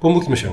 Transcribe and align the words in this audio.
Pomódlmy 0.00 0.36
się. 0.36 0.50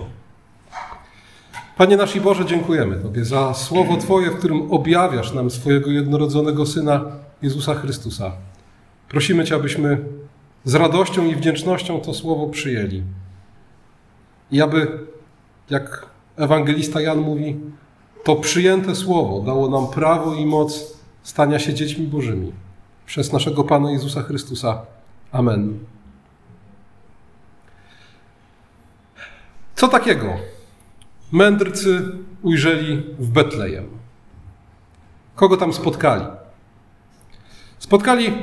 Panie 1.77 1.97
nasz 1.97 2.19
Boże, 2.19 2.45
dziękujemy 2.45 2.95
Tobie 2.95 3.25
za 3.25 3.53
słowo 3.53 3.97
Twoje, 3.97 4.31
w 4.31 4.37
którym 4.37 4.71
objawiasz 4.71 5.33
nam 5.33 5.51
swojego 5.51 5.91
jednorodzonego 5.91 6.65
Syna 6.65 7.05
Jezusa 7.41 7.73
Chrystusa. 7.73 8.31
Prosimy 9.09 9.45
Cię, 9.45 9.55
abyśmy 9.55 9.97
z 10.63 10.75
radością 10.75 11.25
i 11.25 11.35
wdzięcznością 11.35 11.99
to 11.99 12.13
słowo 12.13 12.47
przyjęli. 12.47 13.03
I 14.51 14.61
aby, 14.61 14.99
jak 15.69 16.05
ewangelista 16.37 17.01
Jan 17.01 17.19
mówi, 17.19 17.59
to 18.23 18.35
przyjęte 18.35 18.95
słowo 18.95 19.41
dało 19.41 19.69
nam 19.69 19.87
prawo 19.87 20.35
i 20.35 20.45
moc 20.45 20.97
stania 21.23 21.59
się 21.59 21.73
dziećmi 21.73 22.07
Bożymi. 22.07 22.51
Przez 23.05 23.33
naszego 23.33 23.63
Pana 23.63 23.91
Jezusa 23.91 24.21
Chrystusa. 24.21 24.81
Amen. 25.31 25.92
Co 29.75 29.87
takiego 29.87 30.33
mędrcy 31.31 32.11
ujrzeli 32.41 33.03
w 33.19 33.29
Betlejem? 33.29 33.85
Kogo 35.35 35.57
tam 35.57 35.73
spotkali? 35.73 36.25
Spotkali 37.79 38.33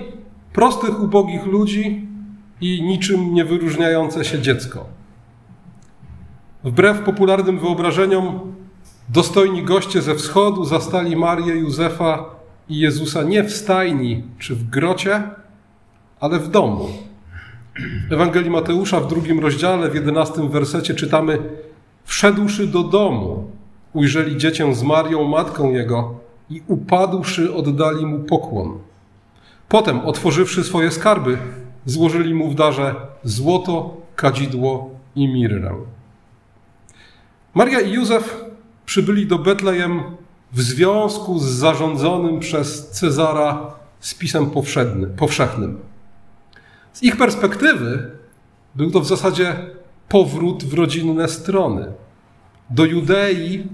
prostych, 0.52 1.02
ubogich 1.02 1.46
ludzi 1.46 2.08
i 2.60 2.82
niczym 2.82 3.34
nie 3.34 3.45
wyróżniające 3.45 4.24
się 4.24 4.42
dziecko. 4.42 4.86
Wbrew 6.64 6.98
popularnym 6.98 7.58
wyobrażeniom, 7.58 8.55
dostojni 9.08 9.62
goście 9.62 10.02
ze 10.02 10.14
wschodu 10.14 10.64
zastali 10.64 11.16
Marię, 11.16 11.55
Józefa 11.55 12.24
i 12.69 12.78
Jezusa 12.78 13.22
nie 13.22 13.44
w 13.44 13.52
stajni 13.52 14.22
czy 14.38 14.55
w 14.55 14.70
grocie, 14.70 15.22
ale 16.20 16.38
w 16.38 16.48
domu. 16.48 16.88
Ewangelii 18.10 18.51
Mateusza 18.51 19.01
w 19.01 19.09
drugim 19.09 19.41
rozdziale, 19.41 19.91
w 19.91 19.95
jedenastym 19.95 20.48
wersecie 20.48 20.95
czytamy: 20.95 21.38
Wszedłszy 22.05 22.66
do 22.66 22.83
domu, 22.83 23.51
ujrzeli 23.92 24.36
dziecię 24.36 24.75
z 24.75 24.83
Marią, 24.83 25.25
matką 25.25 25.70
jego, 25.72 26.14
i 26.50 26.62
upadłszy, 26.67 27.55
oddali 27.55 28.06
mu 28.06 28.19
pokłon. 28.19 28.78
Potem, 29.69 30.00
otworzywszy 30.00 30.64
swoje 30.64 30.91
skarby, 30.91 31.39
złożyli 31.86 32.34
mu 32.34 32.50
w 32.50 32.55
darze 32.55 32.94
złoto, 33.25 33.97
kadzidło 34.16 34.91
i 35.14 35.28
mirrę. 35.28 35.75
Maria 37.55 37.81
i 37.81 37.92
Józef 37.92 38.44
przybyli 38.87 39.27
do 39.27 39.39
Betlejem 39.39 40.03
w 40.53 40.61
związku 40.61 41.39
z 41.39 41.44
zarządzonym 41.44 42.41
przez 42.41 42.91
Cezara 42.91 43.75
spisem 44.00 44.50
powszechnym. 45.16 45.89
Z 46.92 47.02
ich 47.02 47.16
perspektywy 47.16 48.10
był 48.74 48.91
to 48.91 49.00
w 49.00 49.06
zasadzie 49.06 49.56
powrót 50.08 50.64
w 50.64 50.74
rodzinne 50.74 51.28
strony. 51.28 51.92
Do 52.70 52.84
Judei, 52.84 53.66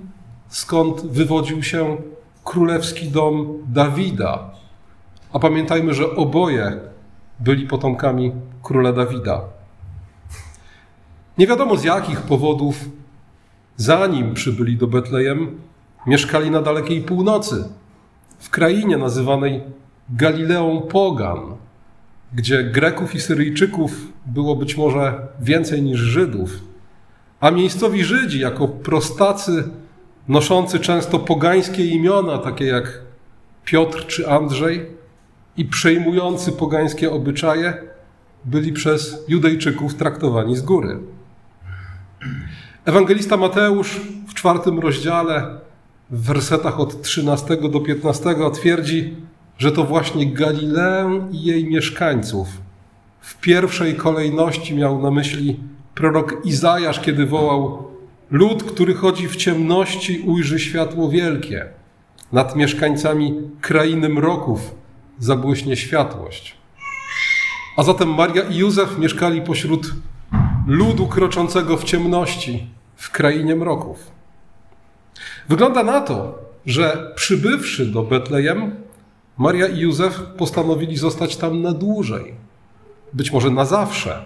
skąd 0.49 1.07
wywodził 1.07 1.63
się 1.63 1.97
królewski 2.45 3.09
dom 3.09 3.59
Dawida. 3.69 4.51
A 5.33 5.39
pamiętajmy, 5.39 5.95
że 5.95 6.17
oboje 6.17 6.81
byli 7.41 7.67
potomkami 7.67 8.33
króla 8.63 8.93
Dawida. 8.93 9.41
Nie 11.39 11.47
wiadomo 11.47 11.77
z 11.77 11.85
jakich 11.85 12.21
powodów, 12.21 12.85
zanim 13.77 14.35
przybyli 14.35 14.77
do 14.77 14.87
Betlejem, 14.87 15.61
mieszkali 16.07 16.51
na 16.51 16.63
dalekiej 16.63 17.03
północy, 17.03 17.69
w 18.39 18.51
krainie 18.51 18.97
nazywanej 18.97 19.61
Galileą 20.11 20.81
Pogan, 20.81 21.56
gdzie 22.37 22.65
Greków 22.65 23.15
i 23.15 23.21
Syryjczyków 23.21 24.13
było 24.27 24.57
być 24.57 24.77
może 24.77 25.27
więcej 25.41 25.83
niż 25.83 26.01
Żydów, 26.01 26.51
a 27.41 27.51
miejscowi 27.51 28.05
Żydzi 28.05 28.41
jako 28.41 28.69
prostacy 28.69 29.65
noszący 30.29 30.81
często 30.81 31.19
pogańskie 31.19 31.87
imiona, 31.87 32.39
takie 32.39 32.65
jak 32.65 33.01
Piotr 33.65 34.07
czy 34.07 34.31
Andrzej, 34.31 34.87
i 35.57 35.65
przejmujący 35.65 36.53
pogańskie 36.53 37.11
obyczaje, 37.11 37.83
byli 38.45 38.73
przez 38.73 39.25
Judejczyków 39.29 39.95
traktowani 39.95 40.57
z 40.57 40.63
góry. 40.63 40.99
Ewangelista 42.85 43.37
Mateusz 43.37 44.01
w 44.29 44.35
czwartym 44.35 44.79
rozdziale, 44.79 45.59
w 46.11 46.27
wersetach 46.27 46.81
od 46.81 47.03
13 47.03 47.57
do 47.57 47.81
15 47.81 48.35
twierdzi, 48.55 49.17
że 49.59 49.73
to 49.73 49.85
właśnie 49.85 50.27
Galileę 50.27 51.29
i 51.33 51.43
jej 51.43 51.65
mieszkańców 51.65 52.49
w 53.21 53.41
pierwszej 53.41 53.95
kolejności 53.95 54.75
miał 54.75 55.03
na 55.03 55.11
myśli 55.11 55.61
prorok 55.95 56.41
Izajasz, 56.45 57.01
kiedy 57.01 57.27
wołał: 57.27 57.89
Lud, 58.31 58.63
który 58.63 58.95
chodzi 58.95 59.29
w 59.29 59.37
ciemności, 59.37 60.21
ujrzy 60.27 60.59
światło 60.59 61.09
wielkie. 61.09 61.67
Nad 62.33 62.57
mieszkańcami 62.57 63.35
krainy 63.61 64.09
mroków 64.09 64.75
zabłyśnie 65.19 65.77
światłość. 65.77 66.57
A 67.77 67.83
zatem 67.83 68.15
Maria 68.15 68.43
i 68.43 68.57
Józef 68.57 68.99
mieszkali 68.99 69.43
pośród 69.43 69.93
ludu 70.67 71.07
kroczącego 71.07 71.77
w 71.77 71.85
ciemności 71.85 72.67
w 72.97 73.11
krainie 73.11 73.57
mroków. 73.57 74.11
Wygląda 75.49 75.83
na 75.83 76.01
to, 76.01 76.39
że 76.67 77.13
przybywszy 77.15 77.87
do 77.87 78.03
Betlejem, 78.03 78.86
Maria 79.39 79.67
i 79.69 79.79
Józef 79.81 80.21
postanowili 80.39 80.97
zostać 80.97 81.37
tam 81.37 81.63
na 81.63 81.73
dłużej, 81.73 82.35
być 83.13 83.33
może 83.33 83.51
na 83.51 83.65
zawsze. 83.65 84.25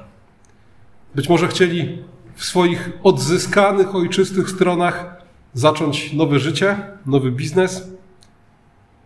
Być 1.14 1.28
może 1.28 1.48
chcieli 1.48 1.98
w 2.34 2.44
swoich 2.44 2.90
odzyskanych 3.02 3.94
ojczystych 3.94 4.50
stronach 4.50 5.24
zacząć 5.54 6.12
nowe 6.12 6.38
życie, 6.38 6.76
nowy 7.06 7.32
biznes. 7.32 7.88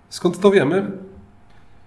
Skąd 0.09 0.41
to 0.41 0.50
wiemy? 0.50 0.91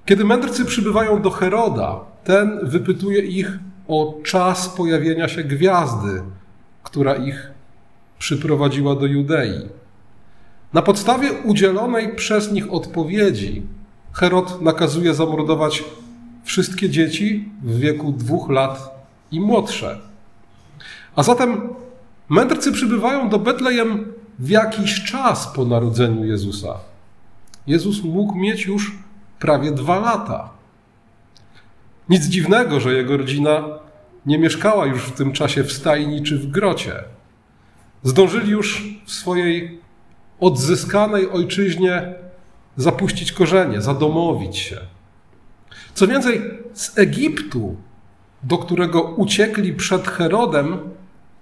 Kiedy 0.05 0.25
mędrcy 0.25 0.65
przybywają 0.65 1.21
do 1.21 1.29
Heroda, 1.29 1.99
ten 2.23 2.59
wypytuje 2.63 3.21
ich 3.21 3.59
o 3.87 4.19
czas 4.23 4.69
pojawienia 4.69 5.27
się 5.27 5.43
gwiazdy, 5.43 6.21
która 6.83 7.15
ich 7.15 7.51
przyprowadziła 8.19 8.95
do 8.95 9.05
Judei. 9.05 9.69
Na 10.73 10.81
podstawie 10.81 11.33
udzielonej 11.33 12.15
przez 12.15 12.51
nich 12.51 12.73
odpowiedzi 12.73 13.63
Herod 14.19 14.61
nakazuje 14.61 15.13
zamordować 15.13 15.83
wszystkie 16.43 16.89
dzieci 16.89 17.49
w 17.63 17.79
wieku 17.79 18.11
dwóch 18.11 18.49
lat 18.49 19.05
i 19.31 19.41
młodsze. 19.41 19.99
A 21.15 21.23
zatem 21.23 21.69
mędrcy 22.29 22.71
przybywają 22.71 23.29
do 23.29 23.39
Betlejem 23.39 24.13
w 24.39 24.49
jakiś 24.49 25.03
czas 25.03 25.47
po 25.47 25.65
narodzeniu 25.65 26.25
Jezusa. 26.25 26.79
Jezus 27.67 28.03
mógł 28.03 28.35
mieć 28.35 28.65
już 28.65 28.97
prawie 29.39 29.71
dwa 29.71 29.99
lata. 29.99 30.49
Nic 32.09 32.25
dziwnego, 32.25 32.79
że 32.79 32.93
jego 32.93 33.17
rodzina 33.17 33.63
nie 34.25 34.39
mieszkała 34.39 34.85
już 34.85 35.03
w 35.03 35.11
tym 35.11 35.33
czasie 35.33 35.63
w 35.63 35.71
stajni 35.71 36.23
czy 36.23 36.37
w 36.37 36.51
grocie. 36.51 36.93
Zdążyli 38.03 38.51
już 38.51 38.87
w 39.05 39.11
swojej 39.11 39.79
odzyskanej 40.39 41.29
ojczyźnie 41.29 42.26
zapuścić 42.77 43.31
korzenie, 43.31 43.81
zadomowić 43.81 44.57
się. 44.57 44.77
Co 45.93 46.07
więcej, 46.07 46.41
z 46.73 46.97
Egiptu, 46.97 47.75
do 48.43 48.57
którego 48.57 49.01
uciekli 49.01 49.73
przed 49.73 50.07
Herodem, 50.07 50.79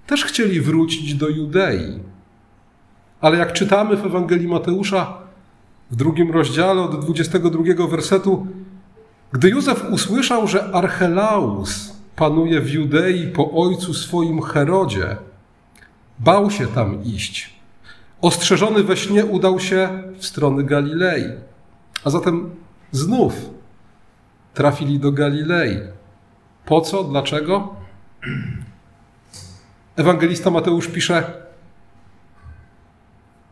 też 0.07 0.25
chcieli 0.25 0.62
wrócić 0.62 1.16
do 1.16 1.29
Judei. 1.29 2.00
Ale 3.22 3.38
jak 3.38 3.53
czytamy 3.53 3.97
w 3.97 4.06
Ewangelii 4.06 4.47
Mateusza 4.47 5.18
w 5.91 5.95
drugim 5.95 6.31
rozdziale 6.31 6.81
od 6.81 7.06
22 7.06 7.88
wersetu, 7.88 8.47
gdy 9.31 9.50
Józef 9.50 9.85
usłyszał, 9.91 10.47
że 10.47 10.63
Archelaus 10.63 11.95
panuje 12.16 12.62
w 12.62 12.69
Judei 12.69 13.28
po 13.28 13.51
ojcu 13.51 13.94
swoim 13.94 14.41
Herodzie, 14.41 15.16
bał 16.19 16.51
się 16.51 16.68
tam 16.68 17.04
iść 17.04 17.55
Ostrzeżony 18.21 18.83
we 18.83 18.97
śnie 18.97 19.25
udał 19.25 19.59
się 19.59 20.03
w 20.17 20.25
stronę 20.25 20.63
Galilei. 20.63 21.25
A 22.03 22.09
zatem 22.09 22.56
znów 22.91 23.33
trafili 24.53 25.00
do 25.00 25.12
Galilei. 25.12 25.77
Po 26.65 26.81
co? 26.81 27.03
Dlaczego? 27.03 27.75
Ewangelista 29.95 30.50
Mateusz 30.50 30.88
pisze: 30.88 31.33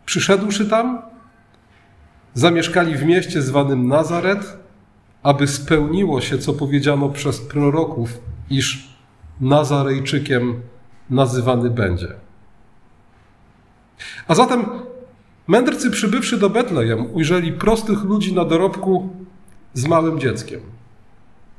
Przyszedłszy 0.05 0.69
tam, 0.69 1.01
zamieszkali 2.33 2.97
w 2.97 3.03
mieście 3.03 3.41
zwanym 3.41 3.87
Nazaret, 3.87 4.57
aby 5.23 5.47
spełniło 5.47 6.21
się, 6.21 6.37
co 6.37 6.53
powiedziano 6.53 7.09
przez 7.09 7.41
proroków, 7.41 8.19
iż 8.49 8.93
Nazarejczykiem 9.41 10.61
nazywany 11.09 11.69
będzie. 11.69 12.07
A 14.27 14.35
zatem 14.35 14.65
mędrcy 15.47 15.91
przybywszy 15.91 16.37
do 16.37 16.49
Betlejem 16.49 17.13
ujrzeli 17.13 17.51
prostych 17.51 18.03
ludzi 18.03 18.33
na 18.33 18.45
dorobku 18.45 19.09
z 19.73 19.87
małym 19.87 20.19
dzieckiem. 20.19 20.61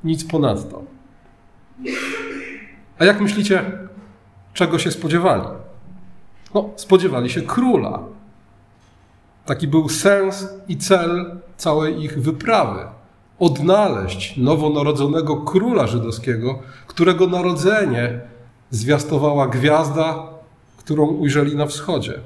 Nic 0.04 0.24
ponadto. 0.24 0.82
A 2.98 3.04
jak 3.04 3.20
myślicie, 3.20 3.78
czego 4.52 4.78
się 4.78 4.90
spodziewali? 4.90 5.44
No, 6.54 6.70
spodziewali 6.76 7.30
się 7.30 7.42
króla. 7.42 8.00
Taki 9.46 9.68
był 9.68 9.88
sens 9.88 10.48
i 10.68 10.76
cel 10.76 11.40
całej 11.56 12.02
ich 12.02 12.22
wyprawy. 12.22 12.80
Odnaleźć 13.38 14.36
nowonarodzonego 14.36 15.36
króla 15.36 15.86
żydowskiego, 15.86 16.58
którego 16.86 17.26
narodzenie 17.26 18.20
zwiastowała 18.70 19.46
gwiazda, 19.46 20.26
którą 20.76 21.06
ujrzeli 21.06 21.56
na 21.56 21.66
wschodzie. 21.66 22.20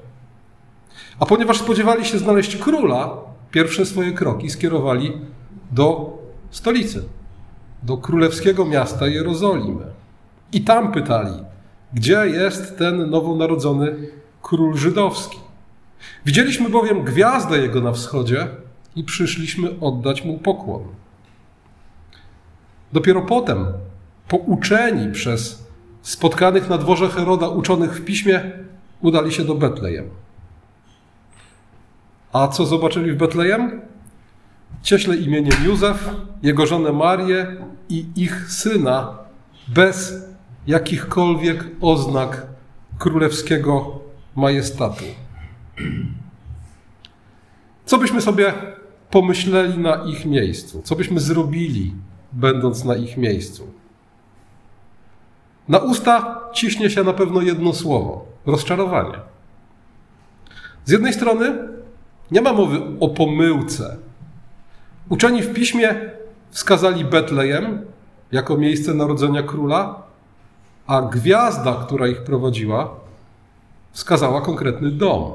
A 1.20 1.26
ponieważ 1.26 1.58
spodziewali 1.58 2.04
się 2.04 2.18
znaleźć 2.18 2.56
króla, 2.56 3.16
pierwsze 3.50 3.86
swoje 3.86 4.12
kroki 4.12 4.50
skierowali 4.50 5.12
do 5.72 6.18
stolicy, 6.50 7.04
do 7.82 7.96
królewskiego 7.96 8.64
miasta 8.64 9.06
Jerozolimy. 9.06 9.84
I 10.52 10.60
tam 10.60 10.92
pytali, 10.92 11.34
gdzie 11.92 12.26
jest 12.26 12.78
ten 12.78 13.10
nowonarodzony 13.10 13.96
król 14.42 14.76
żydowski. 14.76 15.38
Widzieliśmy 16.26 16.68
bowiem 16.68 17.04
gwiazdę 17.04 17.58
jego 17.58 17.80
na 17.80 17.92
wschodzie 17.92 18.48
i 18.96 19.04
przyszliśmy 19.04 19.80
oddać 19.80 20.24
mu 20.24 20.38
pokłon. 20.38 20.82
Dopiero 22.92 23.22
potem, 23.22 23.66
pouczeni 24.28 25.12
przez 25.12 25.66
spotkanych 26.02 26.68
na 26.68 26.78
dworze 26.78 27.08
Heroda 27.08 27.48
uczonych 27.48 27.96
w 27.96 28.04
piśmie, 28.04 28.50
udali 29.00 29.32
się 29.32 29.44
do 29.44 29.54
Betlejem. 29.54 30.10
A 32.32 32.48
co 32.48 32.66
zobaczyli 32.66 33.12
w 33.12 33.16
Betlejem? 33.16 33.80
Cieśle 34.82 35.16
imieniem 35.16 35.64
Józef, 35.64 36.10
jego 36.42 36.66
żonę 36.66 36.92
Marię 36.92 37.56
i 37.88 38.06
ich 38.16 38.52
syna 38.52 39.18
bez 39.68 40.14
jakichkolwiek 40.66 41.64
oznak 41.80 42.46
królewskiego 42.98 44.00
majestatu. 44.36 45.04
Co 47.84 47.98
byśmy 47.98 48.20
sobie 48.20 48.52
pomyśleli 49.10 49.78
na 49.78 50.04
ich 50.04 50.26
miejscu? 50.26 50.82
Co 50.84 50.96
byśmy 50.96 51.20
zrobili, 51.20 51.94
będąc 52.32 52.84
na 52.84 52.96
ich 52.96 53.16
miejscu? 53.16 53.72
Na 55.68 55.78
usta 55.78 56.40
ciśnie 56.52 56.90
się 56.90 57.04
na 57.04 57.12
pewno 57.12 57.40
jedno 57.42 57.72
słowo 57.72 58.26
rozczarowanie. 58.46 59.18
Z 60.84 60.90
jednej 60.90 61.12
strony 61.12 61.77
nie 62.30 62.40
ma 62.40 62.52
mowy 62.52 62.80
o 63.00 63.08
pomyłce. 63.08 63.96
Uczeni 65.08 65.42
w 65.42 65.54
piśmie 65.54 65.94
wskazali 66.50 67.04
Betlejem 67.04 67.86
jako 68.32 68.56
miejsce 68.56 68.94
narodzenia 68.94 69.42
króla, 69.42 70.02
a 70.86 71.02
gwiazda, 71.02 71.74
która 71.86 72.08
ich 72.08 72.22
prowadziła, 72.22 72.90
wskazała 73.92 74.40
konkretny 74.40 74.90
dom. 74.90 75.32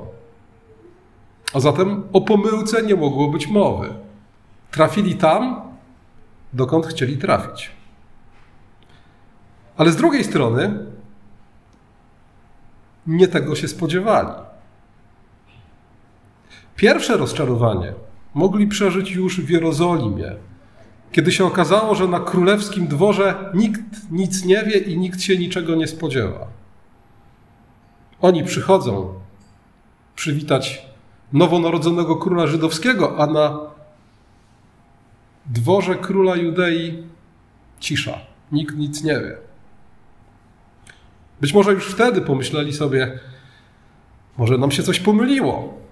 A 1.53 1.59
zatem 1.59 2.03
o 2.13 2.21
pomyłce 2.21 2.83
nie 2.83 2.95
mogło 2.95 3.27
być 3.27 3.47
mowy. 3.47 3.93
Trafili 4.71 5.15
tam, 5.15 5.61
dokąd 6.53 6.85
chcieli 6.85 7.17
trafić. 7.17 7.71
Ale 9.77 9.91
z 9.91 9.95
drugiej 9.95 10.23
strony 10.23 10.85
nie 13.07 13.27
tego 13.27 13.55
się 13.55 13.67
spodziewali. 13.67 14.52
Pierwsze 16.75 17.17
rozczarowanie 17.17 17.93
mogli 18.33 18.67
przeżyć 18.67 19.11
już 19.11 19.41
w 19.41 19.49
Jerozolimie, 19.49 20.35
kiedy 21.11 21.31
się 21.31 21.45
okazało, 21.45 21.95
że 21.95 22.07
na 22.07 22.19
królewskim 22.19 22.87
dworze 22.87 23.51
nikt 23.53 24.11
nic 24.11 24.45
nie 24.45 24.63
wie 24.63 24.77
i 24.77 24.97
nikt 24.97 25.21
się 25.21 25.37
niczego 25.37 25.75
nie 25.75 25.87
spodziewa. 25.87 26.47
Oni 28.21 28.43
przychodzą 28.43 29.13
przywitać 30.15 30.85
nowonarodzonego 31.33 32.15
króla 32.15 32.47
żydowskiego, 32.47 33.19
a 33.19 33.27
na 33.27 33.59
dworze 35.45 35.95
króla 35.95 36.35
Judei 36.35 37.03
cisza. 37.79 38.19
Nikt 38.51 38.75
nic 38.75 39.03
nie 39.03 39.13
wie. 39.13 39.37
Być 41.41 41.53
może 41.53 41.71
już 41.71 41.87
wtedy 41.87 42.21
pomyśleli 42.21 42.73
sobie, 42.73 43.19
może 44.37 44.57
nam 44.57 44.71
się 44.71 44.83
coś 44.83 44.99
pomyliło. 44.99 45.82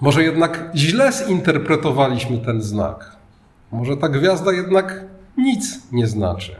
Może 0.00 0.22
jednak 0.22 0.70
źle 0.74 1.12
zinterpretowaliśmy 1.12 2.38
ten 2.38 2.62
znak. 2.62 3.16
Może 3.72 3.96
ta 3.96 4.08
gwiazda 4.08 4.52
jednak 4.52 5.04
nic 5.36 5.92
nie 5.92 6.06
znaczy. 6.06 6.56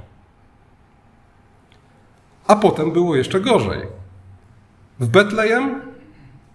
A 2.46 2.56
potem 2.56 2.92
było 2.92 3.16
jeszcze 3.16 3.40
gorzej. 3.40 3.86
W 5.00 5.08
Betlejem 5.08 5.80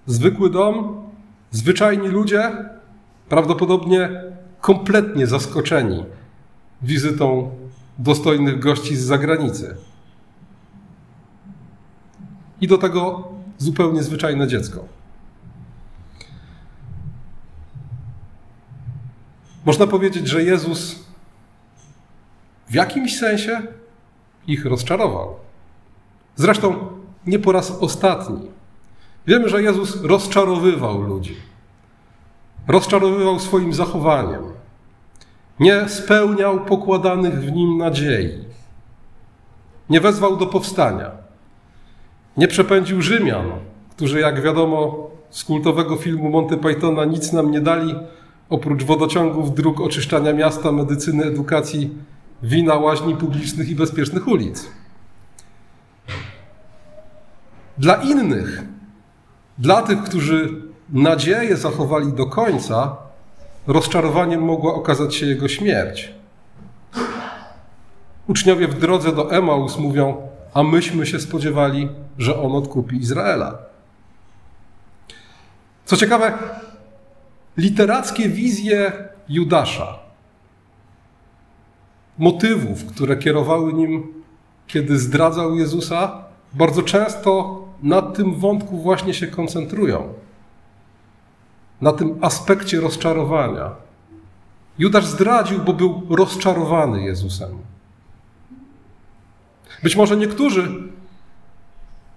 zwykły 0.05 0.49
dom, 0.49 1.03
zwyczajni 1.51 2.07
ludzie, 2.07 2.51
prawdopodobnie 3.29 4.23
kompletnie 4.61 5.27
zaskoczeni 5.27 6.05
wizytą 6.81 7.51
dostojnych 7.97 8.59
gości 8.59 8.95
z 8.95 9.03
zagranicy. 9.03 9.77
I 12.61 12.67
do 12.67 12.77
tego 12.77 13.27
zupełnie 13.57 14.03
zwyczajne 14.03 14.47
dziecko. 14.47 14.85
Można 19.65 19.87
powiedzieć, 19.87 20.27
że 20.27 20.43
Jezus 20.43 21.05
w 22.67 22.73
jakimś 22.73 23.17
sensie 23.17 23.61
ich 24.47 24.65
rozczarował. 24.65 25.35
Zresztą 26.35 26.75
nie 27.27 27.39
po 27.39 27.51
raz 27.51 27.71
ostatni. 27.71 28.41
Wiemy, 29.27 29.49
że 29.49 29.63
Jezus 29.63 30.03
rozczarowywał 30.03 31.01
ludzi. 31.01 31.35
Rozczarowywał 32.67 33.39
swoim 33.39 33.73
zachowaniem. 33.73 34.43
Nie 35.59 35.89
spełniał 35.89 36.65
pokładanych 36.65 37.33
w 37.33 37.51
nim 37.51 37.77
nadziei. 37.77 38.45
Nie 39.89 40.01
wezwał 40.01 40.37
do 40.37 40.47
powstania. 40.47 41.11
Nie 42.37 42.47
przepędził 42.47 43.01
Rzymian, 43.01 43.51
którzy, 43.89 44.19
jak 44.19 44.41
wiadomo 44.41 45.09
z 45.29 45.43
kultowego 45.43 45.95
filmu 45.95 46.29
Monty 46.29 46.57
Pythona, 46.57 47.05
nic 47.05 47.33
nam 47.33 47.51
nie 47.51 47.61
dali, 47.61 47.95
oprócz 48.49 48.83
wodociągów, 48.83 49.55
dróg, 49.55 49.81
oczyszczania 49.81 50.33
miasta, 50.33 50.71
medycyny, 50.71 51.25
edukacji, 51.25 51.89
wina, 52.43 52.75
łaźni 52.75 53.15
publicznych 53.15 53.69
i 53.69 53.75
bezpiecznych 53.75 54.27
ulic. 54.27 54.69
Dla 57.77 57.95
innych, 57.95 58.63
dla 59.57 59.81
tych, 59.81 60.03
którzy 60.03 60.61
nadzieję 60.89 61.57
zachowali 61.57 62.13
do 62.13 62.25
końca, 62.25 62.97
rozczarowaniem 63.67 64.41
mogła 64.41 64.73
okazać 64.73 65.15
się 65.15 65.25
jego 65.25 65.47
śmierć. 65.47 66.13
Uczniowie 68.27 68.67
w 68.67 68.79
drodze 68.79 69.11
do 69.11 69.31
Emaus 69.31 69.77
mówią, 69.77 70.27
a 70.53 70.63
myśmy 70.63 71.05
się 71.05 71.19
spodziewali, 71.19 71.89
że 72.17 72.41
on 72.41 72.55
odkupi 72.55 72.97
Izraela. 72.97 73.57
Co 75.85 75.97
ciekawe, 75.97 76.33
literackie 77.57 78.29
wizje 78.29 78.91
Judasza, 79.29 79.99
motywów, 82.17 82.85
które 82.85 83.17
kierowały 83.17 83.73
nim, 83.73 84.23
kiedy 84.67 84.99
zdradzał 84.99 85.55
Jezusa, 85.55 86.23
bardzo 86.53 86.83
często 86.83 87.61
na 87.83 88.01
tym 88.01 88.35
wątku 88.35 88.77
właśnie 88.77 89.13
się 89.13 89.27
koncentrują. 89.27 90.13
Na 91.81 91.93
tym 91.93 92.17
aspekcie 92.21 92.81
rozczarowania. 92.81 93.71
Judasz 94.79 95.05
zdradził, 95.05 95.59
bo 95.59 95.73
był 95.73 96.01
rozczarowany 96.09 97.03
Jezusem. 97.03 97.57
Być 99.83 99.95
może 99.95 100.17
niektórzy 100.17 100.71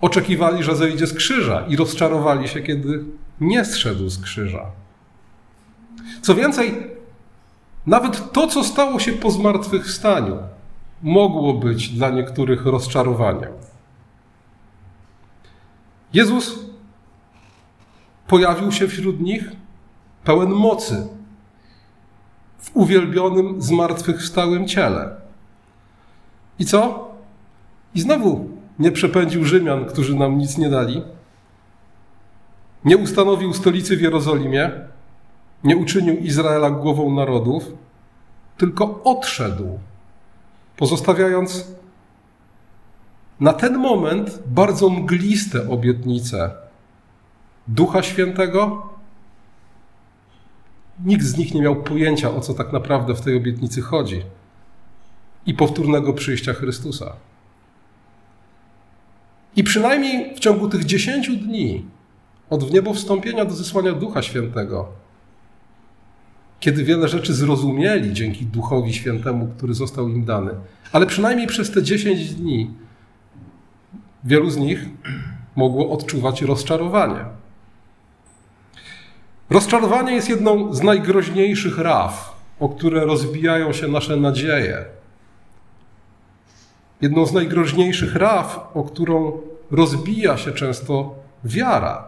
oczekiwali, 0.00 0.62
że 0.62 0.76
zejdzie 0.76 1.06
z 1.06 1.14
krzyża 1.14 1.66
i 1.68 1.76
rozczarowali 1.76 2.48
się, 2.48 2.60
kiedy 2.60 3.04
nie 3.40 3.64
zszedł 3.64 4.08
z 4.08 4.22
krzyża. 4.22 4.70
Co 6.22 6.34
więcej, 6.34 6.86
nawet 7.86 8.32
to, 8.32 8.46
co 8.46 8.64
stało 8.64 8.98
się 9.00 9.12
po 9.12 9.30
zmartwychwstaniu, 9.30 10.36
mogło 11.02 11.54
być 11.54 11.88
dla 11.88 12.10
niektórych 12.10 12.66
rozczarowaniem. 12.66 13.52
Jezus 16.12 16.58
pojawił 18.26 18.72
się 18.72 18.88
wśród 18.88 19.20
nich 19.20 19.50
pełen 20.24 20.50
mocy, 20.50 21.08
w 22.58 22.76
uwielbionym, 22.76 23.62
zmartwychwstałym 23.62 24.68
ciele. 24.68 25.10
I 26.58 26.64
co? 26.64 27.08
I 27.94 28.00
znowu 28.00 28.48
nie 28.78 28.92
przepędził 28.92 29.44
Rzymian, 29.44 29.84
którzy 29.84 30.14
nam 30.14 30.38
nic 30.38 30.58
nie 30.58 30.68
dali. 30.68 31.02
Nie 32.84 32.96
ustanowił 32.96 33.54
stolicy 33.54 33.96
w 33.96 34.00
Jerozolimie, 34.00 34.70
nie 35.64 35.76
uczynił 35.76 36.16
Izraela 36.16 36.70
głową 36.70 37.14
narodów, 37.14 37.64
tylko 38.56 39.04
odszedł, 39.04 39.78
pozostawiając 40.76 41.66
na 43.40 43.52
ten 43.52 43.78
moment 43.78 44.42
bardzo 44.46 44.88
mgliste 44.88 45.70
obietnice 45.70 46.50
Ducha 47.68 48.02
Świętego. 48.02 48.88
Nikt 51.04 51.24
z 51.24 51.36
nich 51.36 51.54
nie 51.54 51.62
miał 51.62 51.76
pojęcia, 51.76 52.30
o 52.30 52.40
co 52.40 52.54
tak 52.54 52.72
naprawdę 52.72 53.14
w 53.14 53.20
tej 53.20 53.36
obietnicy 53.36 53.82
chodzi. 53.82 54.22
I 55.46 55.54
powtórnego 55.54 56.12
przyjścia 56.12 56.52
Chrystusa. 56.52 57.16
I 59.56 59.64
przynajmniej 59.64 60.36
w 60.36 60.38
ciągu 60.38 60.68
tych 60.68 60.84
dziesięciu 60.84 61.36
dni, 61.36 61.84
od 62.50 62.64
wniebowstąpienia 62.64 63.44
do 63.44 63.54
zesłania 63.54 63.92
Ducha 63.92 64.22
Świętego, 64.22 64.88
kiedy 66.60 66.84
wiele 66.84 67.08
rzeczy 67.08 67.34
zrozumieli 67.34 68.12
dzięki 68.12 68.46
Duchowi 68.46 68.94
Świętemu, 68.94 69.48
który 69.56 69.74
został 69.74 70.08
im 70.08 70.24
dany, 70.24 70.50
ale 70.92 71.06
przynajmniej 71.06 71.46
przez 71.46 71.70
te 71.70 71.82
dziesięć 71.82 72.34
dni 72.34 72.70
wielu 74.24 74.50
z 74.50 74.56
nich 74.56 74.86
mogło 75.56 75.90
odczuwać 75.90 76.42
rozczarowanie. 76.42 77.24
Rozczarowanie 79.50 80.12
jest 80.12 80.28
jedną 80.28 80.74
z 80.74 80.82
najgroźniejszych 80.82 81.78
raf, 81.78 82.36
o 82.60 82.68
które 82.68 83.04
rozbijają 83.04 83.72
się 83.72 83.88
nasze 83.88 84.16
nadzieje. 84.16 84.84
Jedną 87.00 87.26
z 87.26 87.32
najgroźniejszych 87.32 88.14
raf, 88.14 88.60
o 88.74 88.84
którą 88.84 89.32
rozbija 89.70 90.36
się 90.36 90.52
często 90.52 91.14
wiara. 91.44 92.04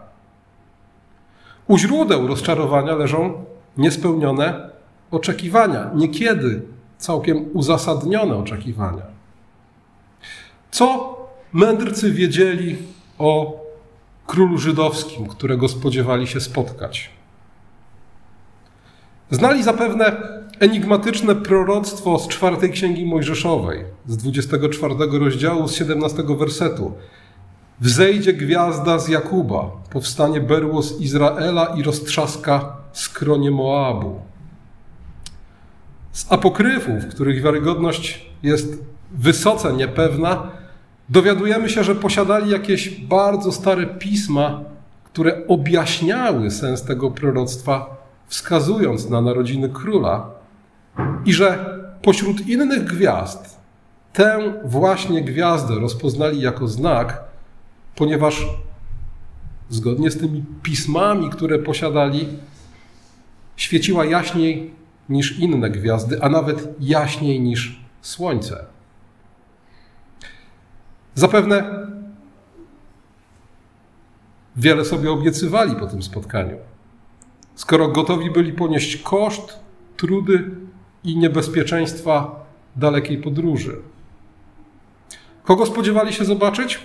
U 1.67 1.79
źródeł 1.79 2.27
rozczarowania 2.27 2.95
leżą 2.95 3.45
niespełnione 3.77 4.71
oczekiwania, 5.11 5.91
niekiedy 5.95 6.63
całkiem 6.99 7.49
uzasadnione 7.53 8.37
oczekiwania. 8.37 9.03
Co 10.71 11.17
mędrcy 11.53 12.11
wiedzieli 12.13 12.77
o 13.19 13.61
królu 14.27 14.59
żydowskim, 14.59 15.27
którego 15.27 15.69
spodziewali 15.69 16.27
się 16.27 16.41
spotkać? 16.41 17.11
Znali 19.31 19.63
zapewne 19.63 20.17
enigmatyczne 20.61 21.37
proroctwo 21.37 22.19
z 22.19 22.29
czwartej 22.29 22.71
księgi 22.71 23.07
Mojżeszowej, 23.07 23.85
z 24.07 24.17
24 24.17 24.95
rozdziału, 25.19 25.69
z 25.69 25.75
17 25.75 26.23
wersetu. 26.23 26.93
Wzejdzie 27.81 28.33
gwiazda 28.33 28.99
z 28.99 29.09
Jakuba, 29.09 29.71
powstanie 29.91 30.41
berło 30.41 30.83
z 30.83 31.01
Izraela 31.01 31.65
i 31.77 31.83
roztrzaska 31.83 32.80
skronie 32.93 33.51
Moabu. 33.51 34.21
Z 36.13 36.33
apokryfów, 36.33 37.07
których 37.07 37.43
wiarygodność 37.43 38.27
jest 38.43 38.85
wysoce 39.13 39.73
niepewna, 39.73 40.51
dowiadujemy 41.09 41.69
się, 41.69 41.85
że 41.85 41.95
posiadali 41.95 42.51
jakieś 42.51 43.01
bardzo 43.01 43.53
stare 43.53 43.87
pisma, 43.87 44.61
które 45.05 45.47
objaśniały 45.47 46.51
sens 46.51 46.83
tego 46.83 47.11
proroctwa 47.11 47.97
wskazując 48.27 49.11
na 49.11 49.21
narodziny 49.21 49.69
króla, 49.69 50.31
i 51.25 51.33
że 51.33 51.79
pośród 52.03 52.49
innych 52.49 52.85
gwiazd 52.85 53.61
tę 54.13 54.53
właśnie 54.65 55.23
gwiazdę 55.23 55.75
rozpoznali 55.75 56.41
jako 56.41 56.69
znak, 56.69 57.23
ponieważ 57.97 58.47
zgodnie 59.69 60.11
z 60.11 60.19
tymi 60.19 60.45
pismami, 60.63 61.31
które 61.31 61.59
posiadali, 61.59 62.29
świeciła 63.61 64.05
jaśniej 64.05 64.75
niż 65.09 65.39
inne 65.39 65.71
gwiazdy, 65.71 66.23
a 66.23 66.29
nawet 66.29 66.69
jaśniej 66.81 67.41
niż 67.41 67.81
słońce. 68.03 68.65
Zapewne 71.15 71.87
wiele 74.57 74.85
sobie 74.85 75.11
obiecywali 75.11 75.77
po 75.77 75.87
tym 75.87 76.03
spotkaniu 76.03 76.57
skoro 77.61 77.89
gotowi 77.89 78.31
byli 78.31 78.53
ponieść 78.53 78.97
koszt, 78.97 79.59
trudy 79.97 80.51
i 81.05 81.17
niebezpieczeństwa 81.17 82.45
dalekiej 82.77 83.19
podróży. 83.19 83.77
Kogo 85.45 85.67
spodziewali 85.67 86.13
się 86.13 86.25
zobaczyć? 86.25 86.81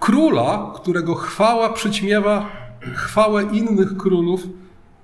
Króla, 0.00 0.72
którego 0.74 1.14
chwała 1.14 1.72
przyćmiewa 1.72 2.50
chwałę 2.94 3.42
innych 3.42 3.96
królów, 3.96 4.46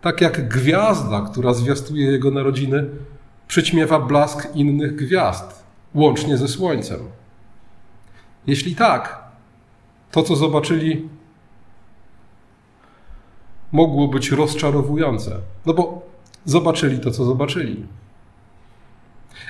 tak 0.06 0.20
jak 0.20 0.48
gwiazda, 0.48 1.20
która 1.20 1.54
zwiastuje 1.54 2.10
jego 2.10 2.30
narodziny, 2.30 2.84
przyćmiewa 3.48 4.00
blask 4.00 4.54
innych 4.54 4.96
gwiazd, 4.96 5.64
łącznie 5.94 6.36
ze 6.36 6.48
słońcem. 6.48 7.00
Jeśli 8.46 8.76
tak, 8.76 9.25
to 10.10 10.22
co 10.22 10.36
zobaczyli 10.36 11.08
mogło 13.72 14.08
być 14.08 14.30
rozczarowujące. 14.30 15.36
No 15.66 15.75
bo 15.75 16.02
zobaczyli 16.44 17.00
to, 17.00 17.10
co 17.10 17.25
zobaczyli. 17.25 17.86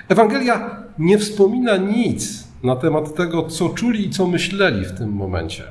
Ewangelia 0.09 0.83
nie 0.99 1.17
wspomina 1.17 1.77
nic 1.77 2.47
na 2.63 2.75
temat 2.75 3.15
tego, 3.15 3.43
co 3.43 3.69
czuli 3.69 4.07
i 4.07 4.09
co 4.09 4.27
myśleli 4.27 4.85
w 4.85 4.97
tym 4.97 5.09
momencie. 5.09 5.63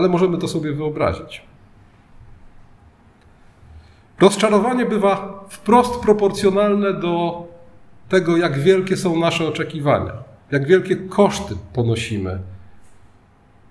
Ale 0.00 0.08
możemy 0.08 0.38
to 0.38 0.48
sobie 0.48 0.72
wyobrazić. 0.72 1.42
Rozczarowanie 4.20 4.86
bywa 4.86 5.44
wprost 5.48 6.00
proporcjonalne 6.00 6.94
do 6.94 7.44
tego, 8.08 8.36
jak 8.36 8.58
wielkie 8.58 8.96
są 8.96 9.18
nasze 9.18 9.48
oczekiwania, 9.48 10.12
jak 10.50 10.66
wielkie 10.66 10.96
koszty 10.96 11.54
ponosimy 11.72 12.38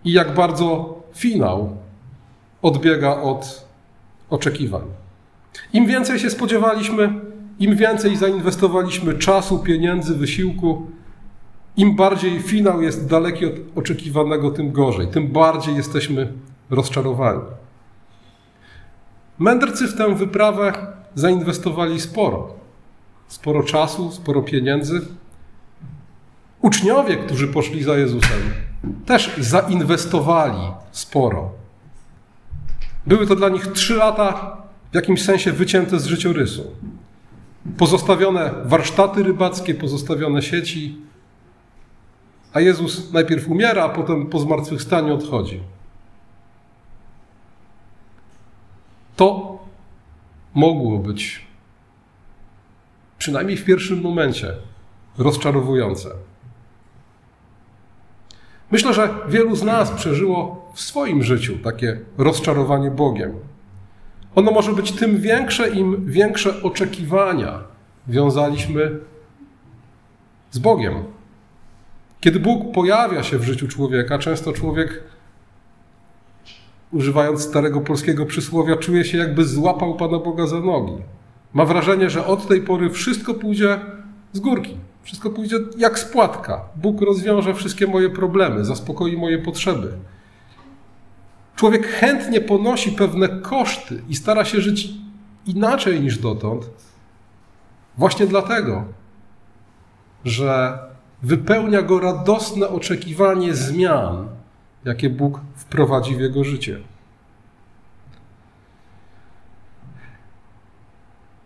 i 0.05 0.12
jak 0.12 0.33
bardzo 0.33 0.95
finał 1.13 1.77
odbiega 2.62 3.21
od 3.21 3.67
oczekiwań. 4.29 4.83
Im 5.74 5.86
więcej 5.86 6.19
się 6.19 6.29
spodziewaliśmy, 6.29 7.13
im 7.59 7.75
więcej 7.75 8.17
zainwestowaliśmy 8.17 9.13
czasu, 9.13 9.59
pieniędzy, 9.59 10.15
wysiłku, 10.15 10.88
im 11.79 11.95
bardziej 11.95 12.41
finał 12.41 12.81
jest 12.81 13.07
daleki 13.07 13.45
od 13.45 13.53
oczekiwanego, 13.75 14.51
tym 14.51 14.71
gorzej, 14.71 15.07
tym 15.07 15.27
bardziej 15.27 15.75
jesteśmy 15.75 16.33
rozczarowani. 16.69 17.41
Mędrcy 19.39 19.88
w 19.88 19.98
tę 19.98 20.15
wyprawę 20.15 20.74
zainwestowali 21.15 22.00
sporo. 22.00 22.53
Sporo 23.27 23.63
czasu, 23.63 24.12
sporo 24.12 24.41
pieniędzy. 24.41 25.01
Uczniowie, 26.62 27.17
którzy 27.17 27.48
poszli 27.48 27.83
za 27.83 27.98
Jezusem, 27.98 28.39
też 29.05 29.36
zainwestowali 29.38 30.71
sporo. 30.91 31.51
Były 33.07 33.27
to 33.27 33.36
dla 33.36 33.50
nich 33.50 33.67
trzy 33.67 33.95
lata 33.95 34.57
w 34.91 34.95
jakimś 34.95 35.24
sensie 35.24 35.51
wycięte 35.51 36.00
z 36.00 36.05
życiorysu. 36.05 36.63
Pozostawione 37.77 38.51
warsztaty 38.65 39.24
rybackie, 39.24 39.75
pozostawione 39.75 40.41
sieci, 40.41 41.08
a 42.53 42.60
Jezus 42.60 43.12
najpierw 43.13 43.48
umiera, 43.48 43.84
a 43.84 43.89
potem 43.89 44.25
po 44.25 44.39
zmartwychwstaniu 44.39 45.13
odchodzi. 45.13 45.60
To 49.15 49.60
mogło 50.53 50.98
być, 50.98 51.46
przynajmniej 53.18 53.58
w 53.58 53.65
pierwszym 53.65 54.01
momencie, 54.01 54.53
rozczarowujące. 55.18 56.10
Myślę, 58.72 58.94
że 58.94 59.10
wielu 59.27 59.56
z 59.56 59.63
nas 59.63 59.91
przeżyło 59.91 60.72
w 60.74 60.82
swoim 60.82 61.24
życiu 61.24 61.58
takie 61.63 62.00
rozczarowanie 62.18 62.91
Bogiem. 62.91 63.34
Ono 64.36 64.51
może 64.51 64.74
być 64.74 64.91
tym 64.91 65.22
większe, 65.22 65.70
im 65.70 66.06
większe 66.06 66.63
oczekiwania 66.63 67.63
wiązaliśmy 68.08 69.00
z 70.51 70.60
Bogiem. 70.60 71.03
Kiedy 72.19 72.39
Bóg 72.39 72.73
pojawia 72.73 73.23
się 73.23 73.38
w 73.38 73.43
życiu 73.43 73.67
człowieka, 73.67 74.19
często 74.19 74.53
człowiek, 74.53 75.03
używając 76.91 77.41
starego 77.41 77.81
polskiego 77.81 78.25
przysłowia, 78.25 78.77
czuje 78.77 79.05
się 79.05 79.17
jakby 79.17 79.45
złapał 79.45 79.95
Pana 79.95 80.19
Boga 80.19 80.47
za 80.47 80.59
nogi. 80.59 80.97
Ma 81.53 81.65
wrażenie, 81.65 82.09
że 82.09 82.25
od 82.25 82.47
tej 82.47 82.61
pory 82.61 82.89
wszystko 82.89 83.33
pójdzie 83.33 83.79
z 84.33 84.39
górki. 84.39 84.77
Wszystko 85.03 85.29
pójdzie 85.29 85.55
jak 85.77 85.99
spłatka. 85.99 86.61
Bóg 86.75 87.01
rozwiąże 87.01 87.53
wszystkie 87.53 87.88
moje 87.88 88.09
problemy, 88.09 88.65
zaspokoi 88.65 89.17
moje 89.17 89.38
potrzeby. 89.38 89.91
Człowiek 91.55 91.88
chętnie 91.88 92.41
ponosi 92.41 92.91
pewne 92.91 93.29
koszty 93.29 94.01
i 94.09 94.15
stara 94.15 94.45
się 94.45 94.61
żyć 94.61 94.89
inaczej 95.45 96.01
niż 96.01 96.17
dotąd, 96.17 96.69
właśnie 97.97 98.27
dlatego, 98.27 98.83
że 100.25 100.79
wypełnia 101.23 101.81
go 101.81 101.99
radosne 101.99 102.69
oczekiwanie 102.69 103.53
zmian, 103.53 104.27
jakie 104.85 105.09
Bóg 105.09 105.39
wprowadzi 105.55 106.15
w 106.15 106.19
jego 106.19 106.43
życie. 106.43 106.79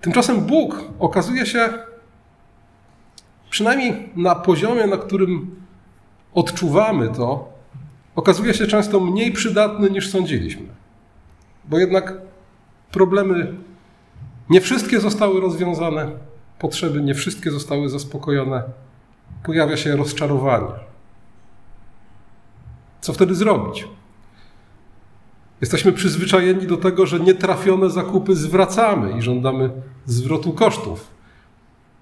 Tymczasem 0.02 0.42
Bóg 0.42 0.84
okazuje 1.00 1.46
się 1.46 1.74
przynajmniej 3.50 4.10
na 4.16 4.36
poziomie, 4.36 4.88
na 4.88 4.98
którym 4.98 5.56
odczuwamy 6.34 7.10
to, 7.10 7.54
okazuje 8.16 8.54
się 8.54 8.68
często 8.68 9.00
mniej 9.00 9.32
przydatny 9.32 9.90
niż 9.90 10.10
sądziliśmy. 10.10 10.66
Bo 11.66 11.80
jednak 11.80 12.14
problemy 12.92 13.54
nie 14.50 14.62
wszystkie 14.62 15.00
zostały 15.00 15.42
rozwiązane, 15.42 16.12
potrzeby 16.60 17.02
nie 17.02 17.14
wszystkie 17.14 17.52
zostały 17.52 17.90
zaspokojone, 17.90 18.64
pojawia 19.44 19.78
się 19.78 19.96
rozczarowanie. 19.96 20.74
Co 23.02 23.14
wtedy 23.14 23.36
zrobić? 23.36 23.88
Jesteśmy 25.62 25.92
przyzwyczajeni 25.92 26.68
do 26.68 26.78
tego, 26.78 27.06
że 27.06 27.20
nietrafione 27.20 27.90
zakupy 27.90 28.36
zwracamy 28.36 29.18
i 29.18 29.22
żądamy 29.22 29.70
zwrotu 30.06 30.54
kosztów. 30.54 31.08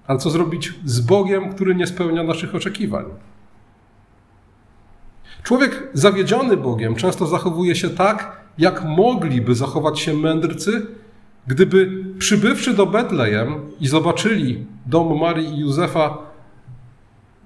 Ale 0.06 0.18
co 0.18 0.30
zrobić 0.30 0.74
z 0.84 1.00
Bogiem, 1.00 1.54
który 1.54 1.74
nie 1.74 1.86
spełnia 1.86 2.22
naszych 2.22 2.54
oczekiwań? 2.54 3.04
Człowiek 5.42 5.88
zawiedziony 5.92 6.56
Bogiem 6.56 6.94
często 6.94 7.26
zachowuje 7.26 7.74
się 7.74 7.90
tak, 7.90 8.36
jak 8.58 8.84
mogliby 8.84 9.54
zachować 9.54 10.00
się 10.00 10.14
mędrcy, 10.14 10.86
gdyby 11.46 12.04
przybywszy 12.18 12.74
do 12.74 12.86
Betlejem 12.86 13.54
i 13.80 13.88
zobaczyli 13.88 14.66
dom 14.86 15.18
Marii 15.18 15.48
i 15.48 15.58
Józefa, 15.58 16.18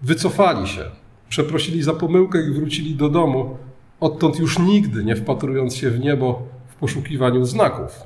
wycofali 0.02 0.68
się, 0.68 0.90
przeprosili 1.28 1.82
za 1.82 1.94
pomyłkę 1.94 2.42
i 2.48 2.50
wrócili 2.50 2.94
do 2.94 3.08
domu, 3.08 3.58
odtąd 4.00 4.38
już 4.38 4.58
nigdy 4.58 5.04
nie 5.04 5.16
wpatrując 5.16 5.76
się 5.76 5.90
w 5.90 6.00
niebo 6.00 6.42
w 6.68 6.74
poszukiwaniu 6.74 7.44
znaków. 7.44 8.02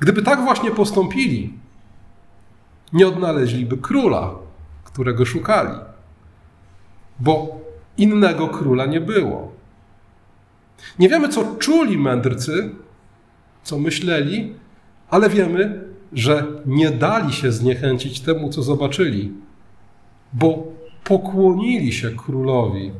Gdyby 0.00 0.22
tak 0.22 0.40
właśnie 0.44 0.70
postąpili, 0.70 1.54
nie 2.92 3.08
odnaleźliby 3.08 3.76
króla, 3.76 4.34
którego 4.84 5.24
szukali, 5.24 5.78
bo 7.20 7.60
innego 7.98 8.48
króla 8.48 8.86
nie 8.86 9.00
było. 9.00 9.52
Nie 10.98 11.08
wiemy, 11.08 11.28
co 11.28 11.56
czuli 11.58 11.98
mędrcy, 11.98 12.70
co 13.62 13.78
myśleli, 13.78 14.54
ale 15.10 15.30
wiemy, 15.30 15.84
że 16.12 16.44
nie 16.66 16.90
dali 16.90 17.32
się 17.32 17.52
zniechęcić 17.52 18.20
temu, 18.20 18.48
co 18.48 18.62
zobaczyli, 18.62 19.32
bo 20.32 20.64
pokłonili 21.04 21.92
się 21.92 22.10
królowi, 22.10 22.92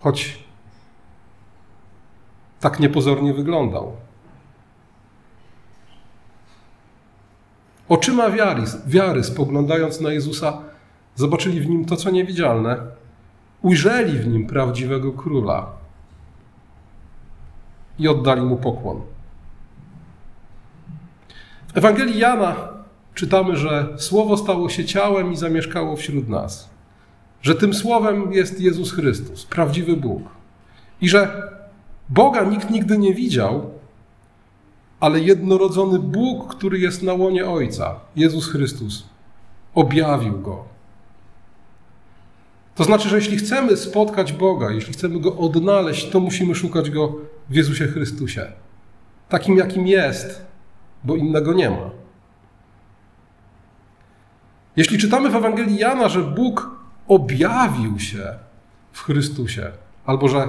choć 0.00 0.38
tak 2.60 2.80
niepozornie 2.80 3.34
wyglądał. 3.34 3.96
Oczyma 7.88 8.30
wiary, 8.30 8.62
wiary, 8.86 9.24
spoglądając 9.24 10.00
na 10.00 10.12
Jezusa, 10.12 10.62
zobaczyli 11.14 11.60
w 11.60 11.68
nim 11.68 11.84
to, 11.84 11.96
co 11.96 12.10
niewidzialne, 12.10 12.76
ujrzeli 13.62 14.18
w 14.18 14.28
nim 14.28 14.46
prawdziwego 14.46 15.12
króla 15.12 15.66
i 17.98 18.08
oddali 18.08 18.42
mu 18.42 18.56
pokłon. 18.56 19.00
W 21.74 21.76
Ewangelii 21.76 22.18
Jana 22.18 22.71
czytamy, 23.14 23.56
że 23.56 23.88
Słowo 23.96 24.36
stało 24.36 24.68
się 24.68 24.84
ciałem 24.84 25.32
i 25.32 25.36
zamieszkało 25.36 25.96
wśród 25.96 26.28
nas. 26.28 26.70
Że 27.42 27.54
tym 27.54 27.74
Słowem 27.74 28.32
jest 28.32 28.60
Jezus 28.60 28.92
Chrystus, 28.92 29.44
prawdziwy 29.44 29.96
Bóg. 29.96 30.22
I 31.00 31.08
że 31.08 31.42
Boga 32.08 32.44
nikt 32.44 32.70
nigdy 32.70 32.98
nie 32.98 33.14
widział, 33.14 33.70
ale 35.00 35.20
jednorodzony 35.20 35.98
Bóg, 35.98 36.54
który 36.54 36.78
jest 36.78 37.02
na 37.02 37.12
łonie 37.12 37.46
Ojca, 37.46 38.00
Jezus 38.16 38.48
Chrystus, 38.48 39.06
objawił 39.74 40.40
go. 40.40 40.64
To 42.74 42.84
znaczy, 42.84 43.08
że 43.08 43.16
jeśli 43.16 43.36
chcemy 43.36 43.76
spotkać 43.76 44.32
Boga, 44.32 44.70
jeśli 44.70 44.92
chcemy 44.92 45.20
go 45.20 45.36
odnaleźć, 45.36 46.10
to 46.10 46.20
musimy 46.20 46.54
szukać 46.54 46.90
go 46.90 47.14
w 47.50 47.54
Jezusie 47.54 47.86
Chrystusie. 47.86 48.52
Takim, 49.28 49.56
jakim 49.56 49.86
jest, 49.86 50.46
bo 51.04 51.16
innego 51.16 51.52
nie 51.52 51.70
ma. 51.70 52.01
Jeśli 54.76 54.98
czytamy 54.98 55.30
w 55.30 55.36
Ewangelii 55.36 55.78
Jana, 55.78 56.08
że 56.08 56.20
Bóg 56.20 56.70
objawił 57.08 57.98
się 57.98 58.34
w 58.92 59.00
Chrystusie, 59.00 59.70
albo 60.06 60.28
że 60.28 60.48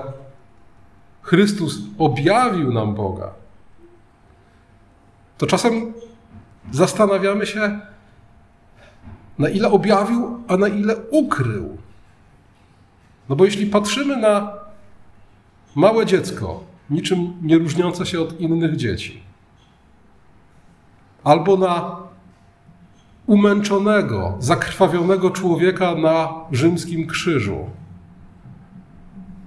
Chrystus 1.22 1.78
objawił 1.98 2.74
nam 2.74 2.96
Boga, 2.96 3.34
to 5.38 5.48
czasem 5.48 5.94
zastanawiamy 6.72 7.46
się, 7.46 7.80
na 9.40 9.50
ile 9.50 9.72
objawił, 9.72 10.44
a 10.48 10.58
na 10.58 10.68
ile 10.68 10.96
ukrył. 11.12 11.78
No 13.30 13.36
bo 13.36 13.46
jeśli 13.46 13.66
patrzymy 13.66 14.18
na 14.18 14.54
małe 15.76 16.06
dziecko, 16.06 16.64
niczym 16.90 17.34
nie 17.42 17.58
różniące 17.58 18.06
się 18.06 18.22
od 18.22 18.40
innych 18.40 18.76
dzieci, 18.76 19.24
albo 21.24 21.58
na 21.58 22.03
umęczonego, 23.28 24.38
zakrwawionego 24.40 25.32
człowieka 25.32 25.96
na 25.96 26.34
rzymskim 26.52 27.08
krzyżu. 27.08 27.58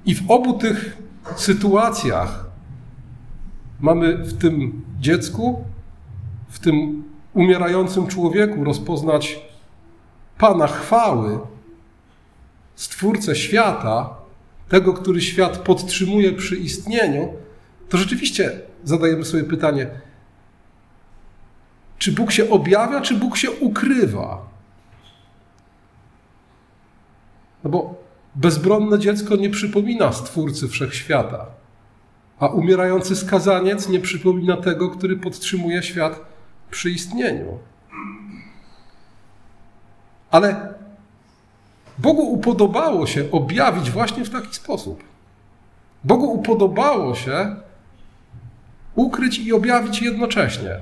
I 0.06 0.14
w 0.14 0.30
obu 0.30 0.52
tych 0.52 0.98
sytuacjach 1.36 2.44
mamy 3.80 4.16
w 4.16 4.38
tym 4.38 4.82
dziecku, 5.00 5.64
w 6.48 6.58
tym 6.58 7.04
umierającym 7.34 8.06
człowieku 8.06 8.64
rozpoznać 8.64 9.40
Pana 10.38 10.66
chwały, 10.66 11.38
Stwórcę 12.76 13.36
świata, 13.36 14.14
tego, 14.68 14.92
który 14.94 15.20
świat 15.20 15.58
podtrzymuje 15.58 16.32
przy 16.32 16.56
istnieniu, 16.56 17.28
to 17.88 17.98
rzeczywiście 17.98 18.60
zadajemy 18.84 19.24
sobie 19.24 19.44
pytanie, 19.44 19.86
czy 21.98 22.12
Bóg 22.12 22.32
się 22.32 22.50
objawia, 22.50 23.00
czy 23.00 23.14
Bóg 23.14 23.36
się 23.36 23.50
ukrywa? 23.50 24.48
No 27.64 27.70
bo 27.70 27.94
bezbronne 28.34 28.98
dziecko 28.98 29.36
nie 29.36 29.50
przypomina 29.50 30.12
Stwórcy 30.12 30.68
Wszechświata, 30.68 31.46
a 32.38 32.46
umierający 32.46 33.16
skazaniec 33.16 33.88
nie 33.88 34.00
przypomina 34.00 34.56
tego, 34.56 34.90
który 34.90 35.16
podtrzymuje 35.16 35.82
świat 35.82 36.20
przy 36.70 36.90
istnieniu. 36.90 37.58
Ale 40.30 40.74
Bogu 41.98 42.22
upodobało 42.22 43.06
się 43.06 43.30
objawić 43.30 43.90
właśnie 43.90 44.24
w 44.24 44.30
taki 44.30 44.54
sposób. 44.54 45.04
Bogu 46.04 46.32
upodobało 46.32 47.14
się 47.14 47.56
ukryć 48.94 49.38
i 49.38 49.52
objawić 49.52 50.02
jednocześnie 50.02 50.80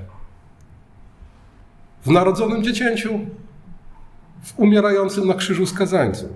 w 2.05 2.09
narodzonym 2.09 2.63
dziecięciu, 2.63 3.19
w 4.43 4.59
umierającym 4.59 5.27
na 5.27 5.33
krzyżu 5.33 5.65
skazańcu. 5.65 6.29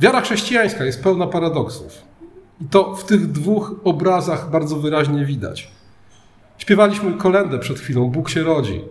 Wiara 0.00 0.20
chrześcijańska 0.20 0.84
jest 0.84 1.02
pełna 1.02 1.26
paradoksów. 1.26 2.02
I 2.60 2.64
to 2.64 2.94
w 2.94 3.04
tych 3.04 3.32
dwóch 3.32 3.74
obrazach 3.84 4.50
bardzo 4.50 4.76
wyraźnie 4.76 5.24
widać. 5.24 5.70
Śpiewaliśmy 6.58 7.12
kolendę 7.12 7.58
przed 7.58 7.78
chwilą, 7.78 8.10
Bóg 8.10 8.28
się 8.28 8.42
rodzi. 8.42 8.84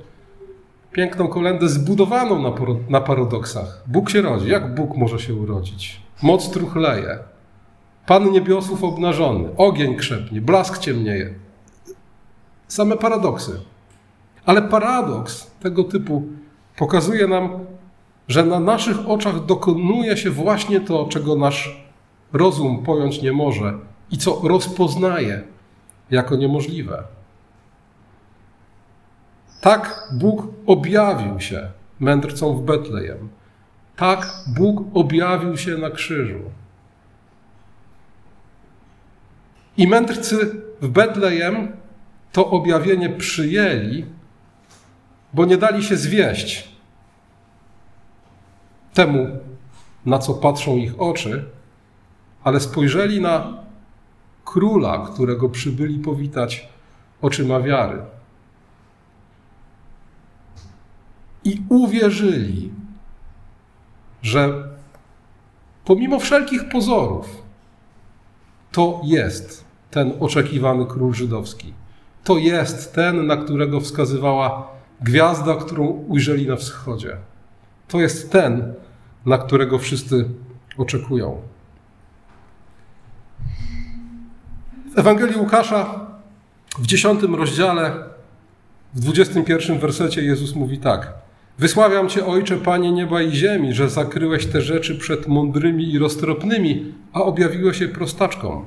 Piękną 0.91 1.27
kolendę 1.27 1.69
zbudowaną 1.69 2.41
na, 2.41 2.51
na 2.89 3.01
paradoksach. 3.01 3.83
Bóg 3.87 4.09
się 4.09 4.21
rodzi. 4.21 4.49
Jak 4.49 4.75
Bóg 4.75 4.97
może 4.97 5.19
się 5.19 5.33
urodzić? 5.33 6.01
Moc 6.21 6.51
truchleje. 6.51 7.19
Pan 8.05 8.31
niebiosów 8.31 8.83
obnażony. 8.83 9.49
Ogień 9.57 9.95
krzepnie. 9.95 10.41
Blask 10.41 10.77
ciemnieje. 10.77 11.33
Same 12.67 12.97
paradoksy. 12.97 13.59
Ale 14.45 14.61
paradoks 14.61 15.51
tego 15.59 15.83
typu 15.83 16.23
pokazuje 16.77 17.27
nam, 17.27 17.49
że 18.27 18.45
na 18.45 18.59
naszych 18.59 19.09
oczach 19.09 19.45
dokonuje 19.45 20.17
się 20.17 20.29
właśnie 20.29 20.81
to, 20.81 21.05
czego 21.05 21.35
nasz 21.35 21.83
rozum 22.33 22.83
pojąć 22.83 23.21
nie 23.21 23.31
może 23.31 23.73
i 24.11 24.17
co 24.17 24.41
rozpoznaje 24.43 25.43
jako 26.11 26.35
niemożliwe. 26.35 27.03
Tak 29.61 30.09
Bóg 30.13 30.47
objawił 30.65 31.39
się 31.39 31.71
mędrcom 31.99 32.57
w 32.57 32.61
Betlejem. 32.61 33.29
Tak 33.95 34.33
Bóg 34.47 34.83
objawił 34.93 35.57
się 35.57 35.77
na 35.77 35.89
krzyżu. 35.89 36.39
I 39.77 39.87
mędrcy 39.87 40.61
w 40.81 40.87
Betlejem 40.87 41.71
to 42.31 42.49
objawienie 42.49 43.09
przyjęli 43.09 44.05
bo 45.33 45.45
nie 45.45 45.57
dali 45.57 45.83
się 45.83 45.97
zwieść 45.97 46.67
temu, 48.93 49.27
na 50.05 50.19
co 50.19 50.33
patrzą 50.33 50.77
ich 50.77 51.01
oczy, 51.01 51.45
ale 52.43 52.59
spojrzeli 52.59 53.21
na 53.21 53.63
króla, 54.45 55.09
którego 55.13 55.49
przybyli 55.49 55.99
powitać 55.99 56.67
oczyma 57.21 57.59
wiary. 57.59 58.01
i 61.43 61.61
uwierzyli, 61.69 62.71
że 64.21 64.67
pomimo 65.85 66.19
wszelkich 66.19 66.69
pozorów, 66.69 67.43
to 68.71 69.01
jest 69.03 69.63
ten 69.91 70.13
oczekiwany 70.19 70.85
król 70.85 71.13
żydowski. 71.13 71.73
To 72.23 72.37
jest 72.37 72.93
ten, 72.93 73.27
na 73.27 73.37
którego 73.37 73.79
wskazywała 73.79 74.72
gwiazda, 75.01 75.55
którą 75.55 75.85
ujrzeli 75.85 76.47
na 76.47 76.55
wschodzie. 76.55 77.17
To 77.87 78.01
jest 78.01 78.31
ten, 78.31 78.73
na 79.25 79.37
którego 79.37 79.79
wszyscy 79.79 80.25
oczekują. 80.77 81.41
W 84.95 84.99
Ewangelii 84.99 85.35
Łukasza 85.35 86.07
w 86.79 86.85
dziesiątym 86.85 87.35
rozdziale, 87.35 87.93
w 88.93 88.99
dwudziestym 88.99 89.43
pierwszym 89.43 89.79
wersecie 89.79 90.21
Jezus 90.21 90.55
mówi 90.55 90.77
tak. 90.77 91.13
Wysławiam 91.59 92.09
Cię, 92.09 92.25
Ojcze, 92.25 92.57
Panie 92.57 92.91
nieba 92.91 93.21
i 93.21 93.31
ziemi, 93.31 93.73
że 93.73 93.89
zakryłeś 93.89 94.45
te 94.45 94.61
rzeczy 94.61 94.97
przed 94.97 95.27
mądrymi 95.27 95.93
i 95.93 95.99
roztropnymi, 95.99 96.93
a 97.13 97.21
objawiłeś 97.21 97.77
się 97.77 97.87
prostaczkom. 97.87 98.65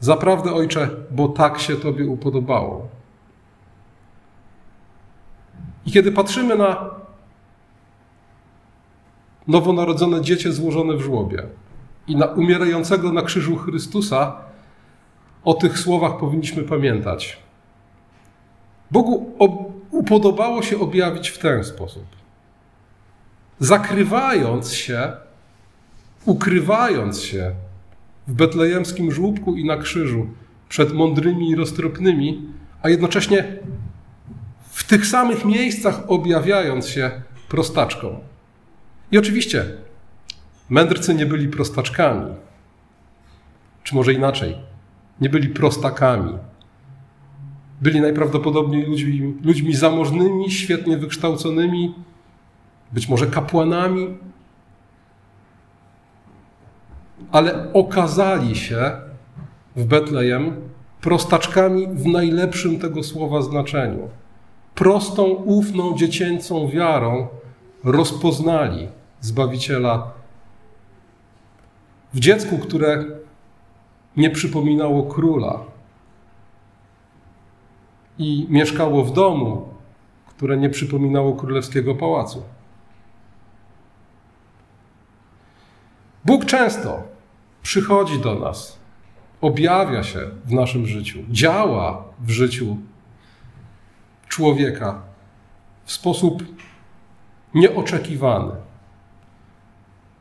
Zaprawdę, 0.00 0.52
Ojcze, 0.52 0.88
bo 1.10 1.28
tak 1.28 1.58
się 1.58 1.76
Tobie 1.76 2.06
upodobało. 2.06 2.88
I 5.86 5.92
kiedy 5.92 6.12
patrzymy 6.12 6.56
na 6.56 6.90
nowonarodzone 9.46 10.20
dziecię 10.22 10.52
złożone 10.52 10.96
w 10.96 11.00
żłobie 11.00 11.42
i 12.06 12.16
na 12.16 12.26
umierającego 12.26 13.12
na 13.12 13.22
krzyżu 13.22 13.56
Chrystusa, 13.56 14.36
o 15.44 15.54
tych 15.54 15.78
słowach 15.78 16.18
powinniśmy 16.18 16.62
pamiętać. 16.62 17.38
Bogu 18.90 19.32
upodobało 19.90 20.62
się 20.62 20.80
objawić 20.80 21.28
w 21.28 21.38
ten 21.38 21.64
sposób. 21.64 22.04
Zakrywając 23.58 24.72
się, 24.72 25.12
ukrywając 26.24 27.20
się 27.22 27.52
w 28.28 28.32
betlejemskim 28.32 29.12
żłóbku 29.12 29.54
i 29.56 29.64
na 29.64 29.76
krzyżu 29.76 30.26
przed 30.68 30.92
mądrymi 30.92 31.50
i 31.50 31.56
roztropnymi, 31.56 32.42
a 32.82 32.88
jednocześnie 32.88 33.44
w 34.74 34.84
tych 34.84 35.06
samych 35.06 35.44
miejscach 35.44 36.02
objawiając 36.06 36.88
się 36.88 37.10
prostaczką. 37.48 38.20
I 39.12 39.18
oczywiście 39.18 39.64
mędrcy 40.68 41.14
nie 41.14 41.26
byli 41.26 41.48
prostaczkami, 41.48 42.34
czy 43.82 43.94
może 43.94 44.12
inaczej, 44.12 44.56
nie 45.20 45.28
byli 45.28 45.48
prostakami. 45.48 46.38
Byli 47.80 48.00
najprawdopodobniej 48.00 48.86
ludźmi, 48.86 49.34
ludźmi 49.44 49.74
zamożnymi, 49.74 50.50
świetnie 50.50 50.98
wykształconymi, 50.98 51.94
być 52.92 53.08
może 53.08 53.26
kapłanami, 53.26 54.18
ale 57.32 57.72
okazali 57.72 58.56
się 58.56 58.92
w 59.76 59.84
Betlejem 59.84 60.56
prostaczkami 61.00 61.86
w 61.86 62.06
najlepszym 62.06 62.78
tego 62.78 63.02
słowa 63.02 63.42
znaczeniu. 63.42 64.08
Prostą, 64.74 65.24
ufną, 65.24 65.96
dziecięcą 65.96 66.68
wiarą 66.68 67.28
rozpoznali 67.84 68.88
Zbawiciela 69.20 70.12
w 72.14 72.20
dziecku, 72.20 72.58
które 72.58 73.04
nie 74.16 74.30
przypominało 74.30 75.02
króla 75.02 75.60
i 78.18 78.46
mieszkało 78.50 79.04
w 79.04 79.12
domu, 79.12 79.68
które 80.26 80.56
nie 80.56 80.70
przypominało 80.70 81.32
królewskiego 81.32 81.94
pałacu. 81.94 82.42
Bóg 86.24 86.44
często 86.44 87.02
przychodzi 87.62 88.20
do 88.20 88.34
nas, 88.34 88.78
objawia 89.40 90.02
się 90.02 90.20
w 90.44 90.52
naszym 90.52 90.86
życiu, 90.86 91.18
działa 91.30 92.04
w 92.20 92.30
życiu 92.30 92.76
człowieka 94.34 95.02
w 95.84 95.92
sposób 95.92 96.42
nieoczekiwany. 97.54 98.52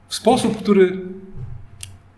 W 0.08 0.15
sposób, 0.15 0.58
który, 0.58 1.02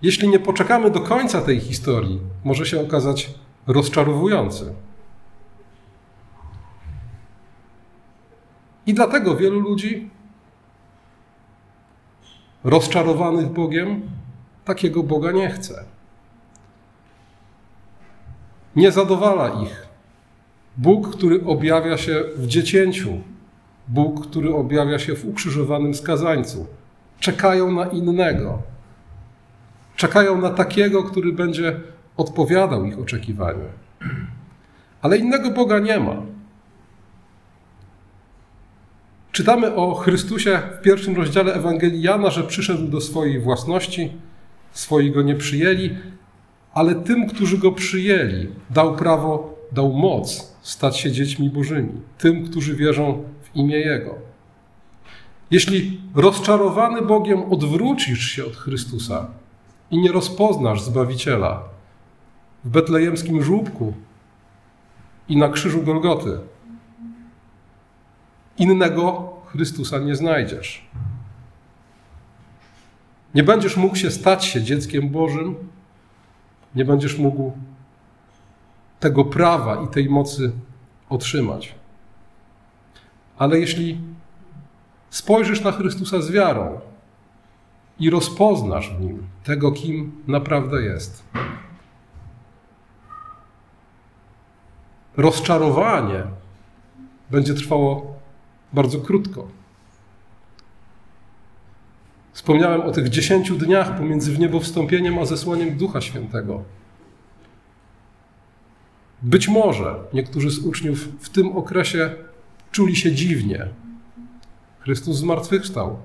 jeśli 0.02 0.30
nie 0.30 0.40
poczekamy 0.40 0.92
do 0.92 1.00
końca 1.00 1.42
tej 1.42 1.60
historii, 1.60 2.20
może 2.44 2.66
się 2.66 2.82
okazać 2.82 3.30
rozczarowujący. 3.68 4.74
I 8.86 8.94
dlatego 8.94 9.36
wielu 9.36 9.60
ludzi 9.60 10.10
rozczarowanych 12.64 13.48
Bogiem 13.48 14.02
takiego 14.66 15.04
Boga 15.04 15.32
nie 15.32 15.50
chce. 15.50 15.86
Nie 18.76 18.92
zadowala 18.92 19.50
ich 19.64 19.85
Bóg, 20.78 21.16
który 21.18 21.46
objawia 21.46 21.98
się 21.98 22.24
w 22.36 22.48
dziecięciu, 22.48 23.22
Bóg, 23.88 24.28
który 24.28 24.56
objawia 24.56 25.00
się 25.00 25.16
w 25.16 25.26
ukrzyżowanym 25.26 25.94
skazańcu. 25.94 26.68
Czekają 27.20 27.72
na 27.72 27.86
innego. 27.86 28.62
Czekają 29.96 30.42
na 30.42 30.50
takiego, 30.50 31.04
który 31.04 31.34
będzie 31.34 31.80
odpowiadał 32.18 32.86
ich 32.86 33.00
oczekiwaniu. 33.00 33.66
Ale 35.02 35.18
innego 35.18 35.52
Boga 35.52 35.80
nie 35.80 36.00
ma. 36.00 36.22
Czytamy 39.32 39.76
o 39.76 39.96
Chrystusie 39.96 40.62
w 40.80 40.82
pierwszym 40.82 41.16
rozdziale 41.16 41.54
Ewangelii 41.54 42.02
Jana, 42.02 42.30
że 42.30 42.44
przyszedł 42.44 42.88
do 42.88 43.02
swojej 43.02 43.40
własności, 43.40 44.12
swoi 44.72 45.12
go 45.12 45.22
nie 45.22 45.36
przyjęli, 45.36 45.98
ale 46.74 46.96
tym, 46.96 47.28
którzy 47.28 47.58
go 47.58 47.72
przyjęli, 47.72 48.48
dał 48.70 48.96
prawo, 48.96 49.56
dał 49.72 49.94
moc 49.94 50.55
stać 50.66 50.98
się 50.98 51.12
dziećmi 51.12 51.50
Bożymi, 51.50 52.02
tym, 52.18 52.46
którzy 52.46 52.76
wierzą 52.76 53.24
w 53.42 53.56
imię 53.56 53.78
Jego. 53.78 54.16
Jeśli 55.52 56.02
rozczarowany 56.16 57.02
Bogiem 57.02 57.54
odwrócisz 57.54 58.20
się 58.20 58.46
od 58.46 58.56
Chrystusa 58.56 59.28
i 59.92 59.98
nie 59.98 60.12
rozpoznasz 60.12 60.82
Zbawiciela 60.82 61.64
w 62.64 62.70
betlejemskim 62.70 63.42
żłóbku 63.42 63.94
i 65.30 65.38
na 65.38 65.50
krzyżu 65.50 65.84
Golgoty, 65.84 66.40
innego 68.58 69.34
Chrystusa 69.46 70.00
nie 70.00 70.16
znajdziesz. 70.16 70.90
Nie 73.36 73.44
będziesz 73.44 73.78
mógł 73.78 73.96
się 73.96 74.12
stać 74.12 74.46
się 74.46 74.64
dzieckiem 74.64 75.10
Bożym, 75.10 75.56
nie 76.76 76.86
będziesz 76.86 77.18
mógł 77.18 77.52
tego 79.06 79.26
prawa 79.26 79.84
i 79.84 79.88
tej 79.88 80.10
mocy 80.10 80.52
otrzymać. 81.10 81.76
Ale 83.38 83.60
jeśli 83.60 84.02
spojrzysz 85.10 85.62
na 85.62 85.72
Chrystusa 85.72 86.22
z 86.22 86.32
wiarą 86.32 86.80
i 88.00 88.10
rozpoznasz 88.10 88.90
w 88.90 89.02
nim 89.02 89.24
tego, 89.44 89.72
kim 89.72 90.12
naprawdę 90.28 90.82
jest, 90.82 91.24
rozczarowanie 95.18 96.24
będzie 97.32 97.54
trwało 97.54 98.16
bardzo 98.74 99.00
krótko. 99.00 99.48
Wspomniałem 102.34 102.82
o 102.82 102.92
tych 102.92 103.10
dziesięciu 103.10 103.56
dniach 103.56 103.98
pomiędzy 103.98 104.32
wniebowstąpieniem 104.32 105.20
a 105.20 105.26
zesłaniem 105.26 105.78
Ducha 105.78 106.02
Świętego. 106.02 106.64
Być 109.22 109.48
może 109.48 109.96
niektórzy 110.14 110.50
z 110.50 110.60
uczniów 110.60 111.08
w 111.20 111.30
tym 111.30 111.58
okresie 111.58 112.16
czuli 112.72 112.96
się 112.96 113.12
dziwnie. 113.12 113.68
Chrystus 114.80 115.18
zmartwychwstał 115.18 116.00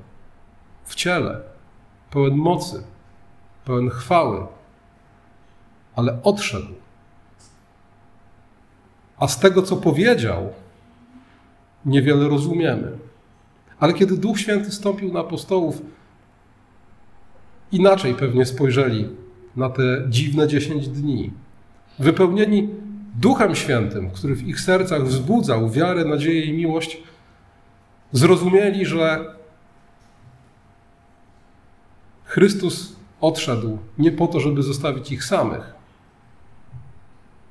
w 0.85 0.94
ciele, 0.94 1.40
pełen 2.11 2.37
mocy, 2.37 2.83
pełen 3.64 3.90
chwały, 3.90 4.46
ale 5.96 6.23
odszedł. 6.23 6.75
A 9.18 9.29
z 9.29 9.38
tego, 9.38 9.62
co 9.62 9.77
powiedział, 9.77 10.53
niewiele 11.87 12.29
rozumiemy. 12.29 12.99
Ale 13.79 13.92
kiedy 13.92 14.16
Duch 14.16 14.40
Święty 14.40 14.73
stąpił 14.73 15.12
na 15.12 15.20
apostołów, 15.20 15.83
inaczej 17.73 18.14
pewnie 18.14 18.46
spojrzeli 18.46 19.09
na 19.57 19.70
te 19.70 20.05
dziwne 20.09 20.49
dziesięć 20.49 20.88
dni. 20.88 21.33
Wypełnieni 21.99 22.68
Duchem 23.18 23.55
Świętym, 23.55 24.11
który 24.11 24.35
w 24.35 24.49
ich 24.49 24.61
sercach 24.61 25.05
wzbudzał 25.05 25.70
wiarę, 25.70 26.05
nadzieję 26.05 26.44
i 26.44 26.53
miłość, 26.53 27.03
zrozumieli, 28.12 28.87
że 28.87 29.35
Chrystus 32.25 32.96
odszedł 33.20 33.79
nie 33.99 34.12
po 34.12 34.27
to, 34.27 34.40
żeby 34.40 34.62
zostawić 34.62 35.12
ich 35.12 35.25
samych, 35.25 35.75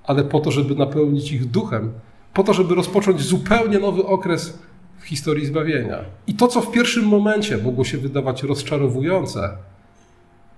ale 0.03 0.23
po 0.23 0.39
to, 0.39 0.51
żeby 0.51 0.75
napełnić 0.75 1.31
ich 1.31 1.45
duchem, 1.45 1.93
po 2.33 2.43
to, 2.43 2.53
żeby 2.53 2.75
rozpocząć 2.75 3.21
zupełnie 3.21 3.79
nowy 3.79 4.05
okres 4.05 4.59
w 4.99 5.03
historii 5.03 5.45
zbawienia. 5.45 5.97
I 6.27 6.33
to, 6.33 6.47
co 6.47 6.61
w 6.61 6.71
pierwszym 6.71 7.05
momencie 7.05 7.57
mogło 7.57 7.83
się 7.83 7.97
wydawać 7.97 8.43
rozczarowujące, 8.43 9.57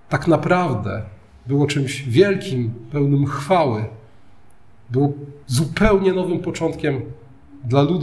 tak 0.08 0.28
naprawdę 0.28 1.02
było 1.46 1.66
czymś 1.66 2.02
wielkim, 2.02 2.74
pełnym 2.92 3.26
chwały. 3.26 3.84
Było 4.90 5.12
zupełnie 5.46 6.12
nowym 6.12 6.38
początkiem 6.38 7.00
dla 7.64 7.82
ludu. 7.82 8.00